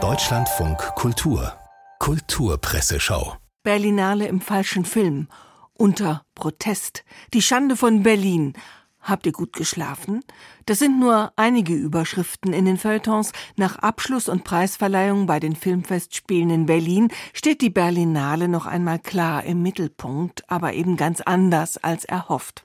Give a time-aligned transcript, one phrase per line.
[0.00, 1.52] Deutschlandfunk Kultur
[1.98, 5.26] Kulturpresseschau Berlinale im falschen Film.
[5.72, 7.02] Unter Protest.
[7.34, 8.52] Die Schande von Berlin.
[9.00, 10.22] Habt ihr gut geschlafen?
[10.66, 13.32] Das sind nur einige Überschriften in den Feuilletons.
[13.56, 19.42] Nach Abschluss und Preisverleihung bei den Filmfestspielen in Berlin steht die Berlinale noch einmal klar
[19.42, 22.64] im Mittelpunkt, aber eben ganz anders als erhofft.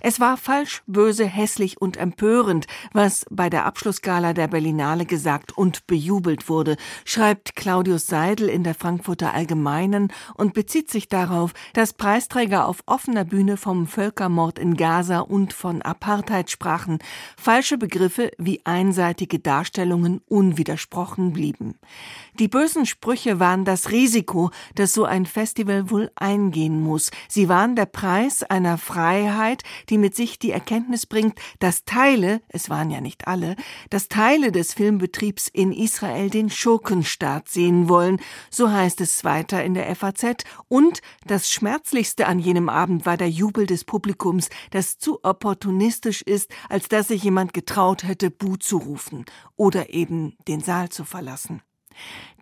[0.00, 5.86] Es war falsch, böse, hässlich und empörend, was bei der Abschlussgala der Berlinale gesagt und
[5.86, 12.68] bejubelt wurde, schreibt Claudius Seidel in der Frankfurter Allgemeinen und bezieht sich darauf, dass Preisträger
[12.68, 16.98] auf offener Bühne vom Völkermord in Gaza und von Apartheid sprachen,
[17.38, 21.78] falsche Begriffe wie einseitige Darstellungen unwidersprochen blieben.
[22.38, 27.10] Die bösen Sprüche waren das Risiko, das so ein Festival wohl eingehen muss.
[27.28, 29.43] Sie waren der Preis einer Freiheit,
[29.88, 33.56] die mit sich die Erkenntnis bringt, dass Teile, es waren ja nicht alle,
[33.90, 39.74] dass Teile des Filmbetriebs in Israel den Schurkenstaat sehen wollen, so heißt es weiter in
[39.74, 45.22] der FAZ, und das Schmerzlichste an jenem Abend war der Jubel des Publikums, das zu
[45.22, 49.24] opportunistisch ist, als dass sich jemand getraut hätte, Bu zu rufen
[49.56, 51.62] oder eben den Saal zu verlassen.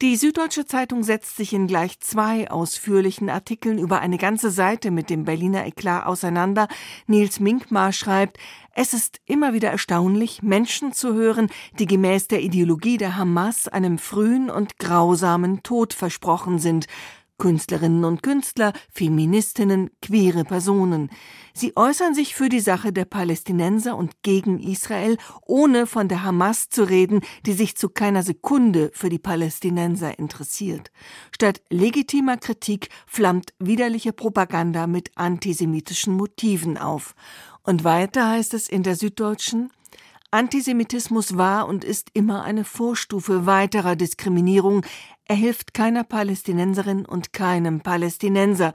[0.01, 5.11] Die Süddeutsche Zeitung setzt sich in gleich zwei ausführlichen Artikeln über eine ganze Seite mit
[5.11, 6.67] dem Berliner Eklat auseinander.
[7.07, 8.39] Nils Minkmar schreibt,
[8.75, 13.99] es ist immer wieder erstaunlich, Menschen zu hören, die gemäß der Ideologie der Hamas einem
[13.99, 16.87] frühen und grausamen Tod versprochen sind.
[17.43, 21.11] Künstlerinnen und Künstler, Feministinnen, queere Personen.
[21.53, 26.69] Sie äußern sich für die Sache der Palästinenser und gegen Israel, ohne von der Hamas
[26.69, 30.93] zu reden, die sich zu keiner Sekunde für die Palästinenser interessiert.
[31.33, 37.17] Statt legitimer Kritik flammt widerliche Propaganda mit antisemitischen Motiven auf.
[37.65, 39.73] Und weiter heißt es in der Süddeutschen,
[40.35, 44.83] Antisemitismus war und ist immer eine Vorstufe weiterer Diskriminierung.
[45.29, 48.75] Er hilft keiner Palästinenserin und keinem Palästinenser.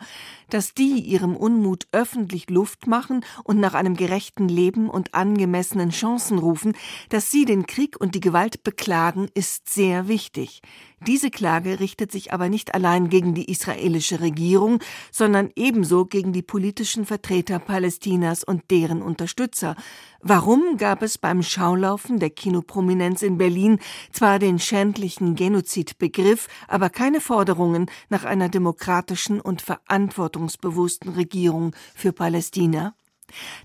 [0.49, 6.39] Dass die ihrem Unmut öffentlich Luft machen und nach einem gerechten Leben und angemessenen Chancen
[6.39, 6.73] rufen,
[7.09, 10.61] dass sie den Krieg und die Gewalt beklagen, ist sehr wichtig.
[11.05, 14.79] Diese Klage richtet sich aber nicht allein gegen die israelische Regierung,
[15.11, 19.75] sondern ebenso gegen die politischen Vertreter Palästinas und deren Unterstützer.
[20.21, 23.79] Warum gab es beim Schaulaufen der Kinoprominenz in Berlin
[24.11, 26.36] zwar den schändlichen Genozidbegriff,
[26.67, 32.93] aber keine Forderungen nach einer demokratischen und verantwortungsbewussten Regierung für Palästina?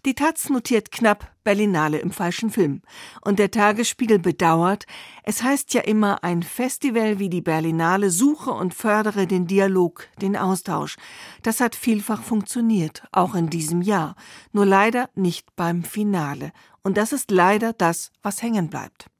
[0.05, 2.83] Die Taz notiert knapp Berlinale im falschen Film.
[3.21, 4.87] Und der Tagesspiegel bedauert,
[5.23, 10.37] es heißt ja immer, ein Festival wie die Berlinale suche und fördere den Dialog, den
[10.37, 10.97] Austausch.
[11.43, 14.17] Das hat vielfach funktioniert, auch in diesem Jahr.
[14.53, 16.53] Nur leider nicht beim Finale.
[16.83, 19.12] Und das ist leider das, was hängen bleibt.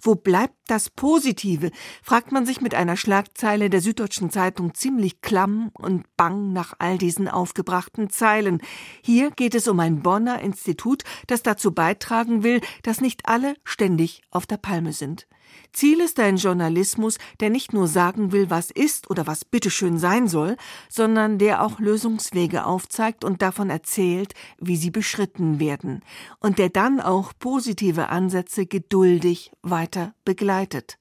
[0.00, 1.70] Wo bleibt das Positive?
[2.02, 6.98] fragt man sich mit einer Schlagzeile der Süddeutschen Zeitung ziemlich klamm und bang nach all
[6.98, 8.60] diesen aufgebrachten Zeilen.
[9.02, 14.22] Hier geht es um ein Bonner Institut, das dazu beitragen will, dass nicht alle ständig
[14.30, 15.26] auf der Palme sind.
[15.72, 20.26] Ziel ist ein Journalismus, der nicht nur sagen will, was ist oder was bitteschön sein
[20.26, 20.56] soll,
[20.88, 26.02] sondern der auch Lösungswege aufzeigt und davon erzählt, wie sie beschritten werden,
[26.40, 30.98] und der dann auch positive Ansätze geduldig weiter begleitet.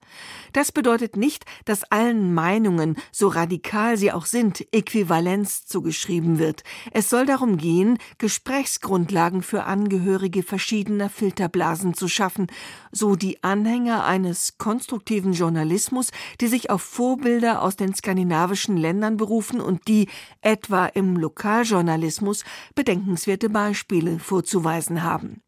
[0.53, 6.63] Das bedeutet nicht, dass allen Meinungen, so radikal sie auch sind, Äquivalenz zugeschrieben wird.
[6.91, 12.47] Es soll darum gehen, Gesprächsgrundlagen für Angehörige verschiedener Filterblasen zu schaffen,
[12.91, 16.11] so die Anhänger eines konstruktiven Journalismus,
[16.41, 20.07] die sich auf Vorbilder aus den skandinavischen Ländern berufen und die,
[20.41, 22.43] etwa im Lokaljournalismus,
[22.75, 25.41] bedenkenswerte Beispiele vorzuweisen haben.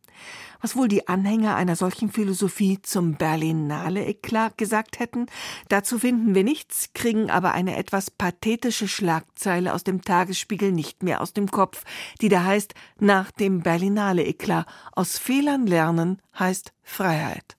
[0.62, 5.26] Was wohl die Anhänger einer solchen Philosophie zum Berlinale-Eklat gesagt hätten,
[5.70, 11.22] dazu finden wir nichts, kriegen aber eine etwas pathetische Schlagzeile aus dem Tagesspiegel nicht mehr
[11.22, 11.84] aus dem Kopf,
[12.22, 17.58] die da heißt, nach dem Berlinale-Eklat, aus Fehlern lernen heißt Freiheit.